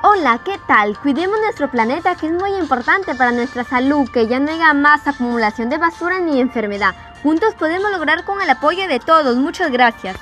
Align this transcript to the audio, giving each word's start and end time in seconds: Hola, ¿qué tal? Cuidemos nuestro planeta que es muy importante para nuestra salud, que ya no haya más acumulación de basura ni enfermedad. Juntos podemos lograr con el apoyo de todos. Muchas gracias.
Hola, 0.00 0.38
¿qué 0.44 0.60
tal? 0.68 0.96
Cuidemos 0.96 1.40
nuestro 1.40 1.68
planeta 1.72 2.14
que 2.14 2.28
es 2.28 2.32
muy 2.32 2.54
importante 2.54 3.16
para 3.16 3.32
nuestra 3.32 3.64
salud, 3.64 4.08
que 4.08 4.28
ya 4.28 4.38
no 4.38 4.52
haya 4.52 4.72
más 4.72 5.08
acumulación 5.08 5.70
de 5.70 5.76
basura 5.76 6.20
ni 6.20 6.40
enfermedad. 6.40 6.94
Juntos 7.24 7.54
podemos 7.56 7.90
lograr 7.90 8.24
con 8.24 8.40
el 8.40 8.48
apoyo 8.48 8.86
de 8.86 9.00
todos. 9.00 9.36
Muchas 9.36 9.72
gracias. 9.72 10.16